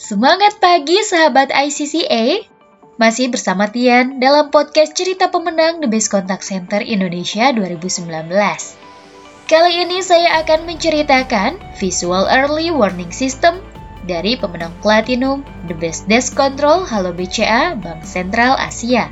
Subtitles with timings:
[0.00, 2.48] Semangat pagi sahabat ICCA.
[2.96, 8.08] Masih bersama Tian dalam podcast cerita pemenang The Best Contact Center Indonesia 2019.
[9.44, 13.60] Kali ini saya akan menceritakan Visual Early Warning System
[14.08, 19.04] dari pemenang Platinum The Best Desk Control Halo BCA Bank Sentral Asia.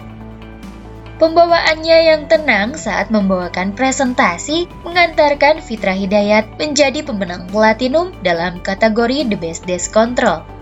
[1.21, 9.37] Pembawaannya yang tenang saat membawakan presentasi mengantarkan Fitra Hidayat menjadi pemenang platinum dalam kategori The
[9.37, 10.57] Best Desk Control.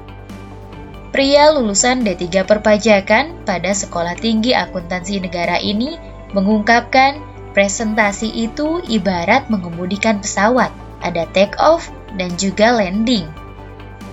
[1.16, 5.96] Pria lulusan D3 Perpajakan pada Sekolah Tinggi Akuntansi Negara ini
[6.36, 7.24] mengungkapkan
[7.56, 10.68] presentasi itu ibarat mengemudikan pesawat,
[11.00, 11.88] ada take off
[12.20, 13.24] dan juga landing.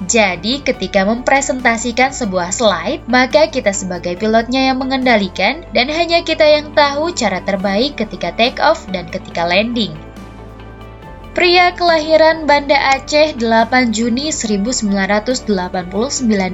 [0.07, 6.71] Jadi, ketika mempresentasikan sebuah slide, maka kita sebagai pilotnya yang mengendalikan dan hanya kita yang
[6.71, 9.91] tahu cara terbaik ketika take off dan ketika landing.
[11.33, 15.49] Pria kelahiran Banda Aceh 8 Juni 1989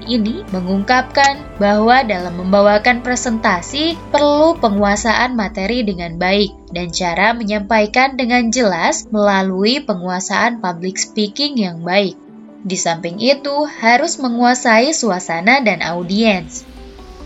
[0.07, 8.55] ini mengungkapkan bahwa dalam membawakan presentasi perlu penguasaan materi dengan baik dan cara menyampaikan dengan
[8.55, 12.15] jelas melalui penguasaan public speaking yang baik.
[12.63, 16.63] Di samping itu, harus menguasai suasana dan audiens.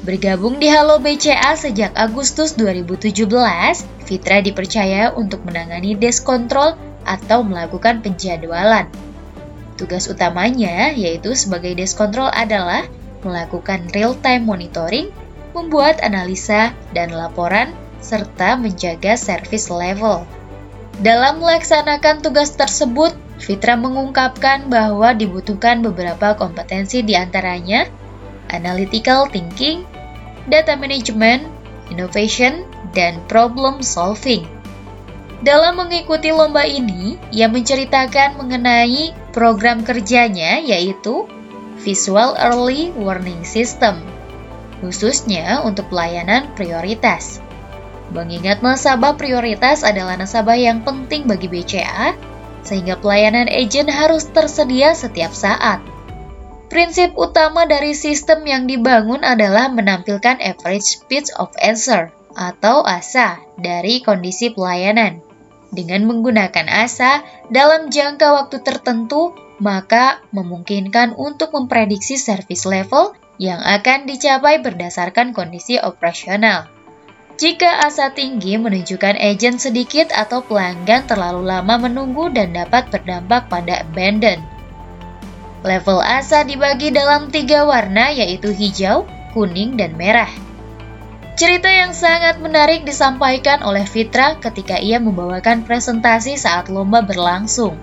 [0.02, 3.30] Bergabung di Halo BCA sejak Agustus 2017,
[4.10, 8.88] Fitra dipercaya untuk menangani desk control atau melakukan penjadwalan.
[9.80, 12.86] Tugas utamanya yaitu sebagai desk control adalah
[13.24, 15.08] melakukan real-time monitoring,
[15.56, 17.72] membuat analisa dan laporan,
[18.04, 20.28] serta menjaga service level.
[21.00, 27.90] Dalam melaksanakan tugas tersebut, Fitra mengungkapkan bahwa dibutuhkan beberapa kompetensi di antaranya
[28.54, 29.84] analytical thinking,
[30.46, 31.50] data management,
[31.90, 34.46] innovation, dan problem solving.
[35.44, 41.28] Dalam mengikuti lomba ini, ia menceritakan mengenai program kerjanya yaitu
[41.84, 44.00] Visual Early Warning System,
[44.80, 47.44] khususnya untuk pelayanan prioritas.
[48.16, 52.16] Mengingat nasabah prioritas adalah nasabah yang penting bagi BCA,
[52.64, 55.84] sehingga pelayanan agent harus tersedia setiap saat.
[56.72, 64.00] Prinsip utama dari sistem yang dibangun adalah menampilkan average speed of answer atau ASA dari
[64.00, 65.33] kondisi pelayanan.
[65.74, 74.06] Dengan menggunakan ASA dalam jangka waktu tertentu, maka memungkinkan untuk memprediksi service level yang akan
[74.06, 76.70] dicapai berdasarkan kondisi operasional.
[77.34, 83.82] Jika asa tinggi menunjukkan agent sedikit atau pelanggan terlalu lama menunggu dan dapat berdampak pada
[83.82, 84.38] abandon.
[85.66, 90.30] Level asa dibagi dalam tiga warna yaitu hijau, kuning, dan merah.
[91.34, 97.74] Cerita yang sangat menarik disampaikan oleh Fitra ketika ia membawakan presentasi saat lomba berlangsung.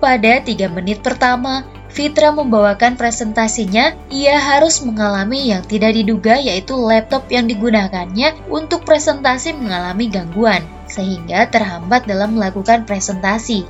[0.00, 7.28] Pada tiga menit pertama, Fitra membawakan presentasinya, ia harus mengalami yang tidak diduga yaitu laptop
[7.28, 13.68] yang digunakannya untuk presentasi mengalami gangguan, sehingga terhambat dalam melakukan presentasi.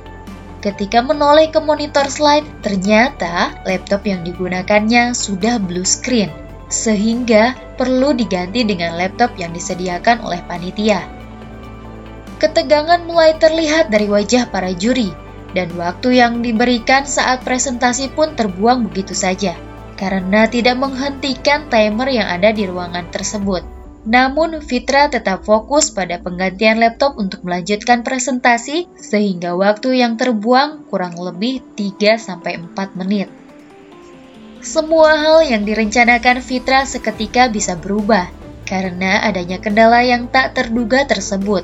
[0.63, 8.65] Ketika menoleh ke monitor slide, ternyata laptop yang digunakannya sudah blue screen, sehingga perlu diganti
[8.65, 11.03] dengan laptop yang disediakan oleh panitia.
[12.41, 15.09] Ketegangan mulai terlihat dari wajah para juri,
[15.55, 19.55] dan waktu yang diberikan saat presentasi pun terbuang begitu saja
[19.95, 23.63] karena tidak menghentikan timer yang ada di ruangan tersebut.
[24.05, 31.17] Namun Fitra tetap fokus pada penggantian laptop untuk melanjutkan presentasi sehingga waktu yang terbuang kurang
[31.17, 32.37] lebih 3-4
[32.93, 33.33] menit.
[34.65, 38.33] Semua hal yang direncanakan Fitra seketika bisa berubah
[38.65, 41.61] karena adanya kendala yang tak terduga tersebut.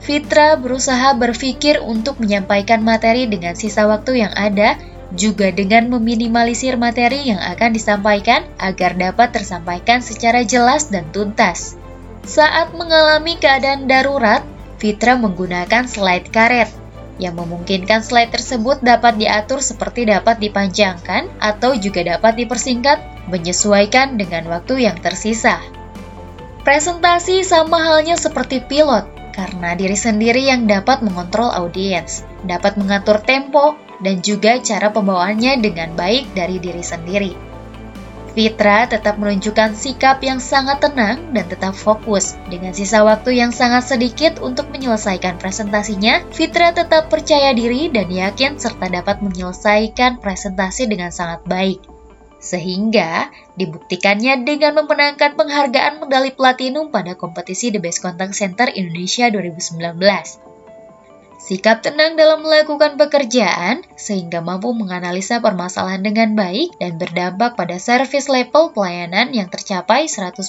[0.00, 4.80] Fitra berusaha berpikir untuk menyampaikan materi dengan sisa waktu yang ada,
[5.12, 11.76] juga dengan meminimalisir materi yang akan disampaikan agar dapat tersampaikan secara jelas dan tuntas.
[12.24, 14.40] Saat mengalami keadaan darurat,
[14.80, 16.85] Fitra menggunakan slide karet
[17.16, 24.46] yang memungkinkan slide tersebut dapat diatur seperti dapat dipanjangkan atau juga dapat dipersingkat menyesuaikan dengan
[24.52, 25.58] waktu yang tersisa.
[26.66, 33.78] Presentasi sama halnya seperti pilot, karena diri sendiri yang dapat mengontrol audiens, dapat mengatur tempo,
[34.02, 37.45] dan juga cara pembawaannya dengan baik dari diri sendiri.
[38.36, 42.36] Fitra tetap menunjukkan sikap yang sangat tenang dan tetap fokus.
[42.52, 48.60] Dengan sisa waktu yang sangat sedikit untuk menyelesaikan presentasinya, Fitra tetap percaya diri dan yakin
[48.60, 51.80] serta dapat menyelesaikan presentasi dengan sangat baik
[52.36, 60.55] sehingga dibuktikannya dengan memenangkan penghargaan medali platinum pada kompetisi The Best Contact Center Indonesia 2019.
[61.46, 68.26] Sikap tenang dalam melakukan pekerjaan sehingga mampu menganalisa permasalahan dengan baik dan berdampak pada service
[68.26, 70.42] level pelayanan yang tercapai 100%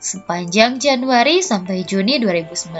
[0.00, 2.72] sepanjang Januari sampai Juni 2019.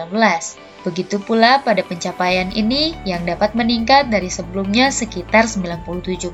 [0.80, 6.32] Begitu pula pada pencapaian ini yang dapat meningkat dari sebelumnya sekitar 97%.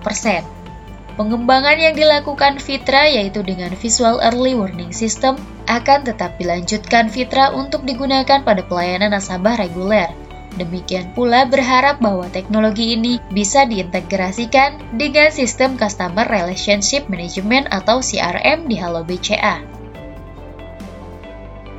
[1.19, 5.35] Pengembangan yang dilakukan Fitra yaitu dengan Visual Early Warning System
[5.67, 10.25] akan tetap dilanjutkan Fitra untuk digunakan pada pelayanan nasabah reguler
[10.56, 18.64] Demikian pula berharap bahwa teknologi ini bisa diintegrasikan dengan sistem Customer Relationship Management atau CRM
[18.64, 19.76] di Halo BCA.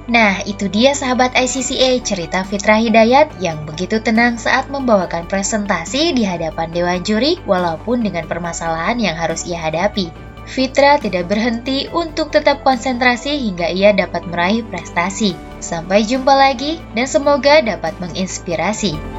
[0.07, 6.24] Nah, itu dia sahabat ICCA cerita Fitra Hidayat yang begitu tenang saat membawakan presentasi di
[6.24, 10.07] hadapan Dewan Juri walaupun dengan permasalahan yang harus ia hadapi.
[10.47, 15.35] Fitra tidak berhenti untuk tetap konsentrasi hingga ia dapat meraih prestasi.
[15.57, 19.16] Sampai jumpa lagi dan semoga dapat menginspirasi.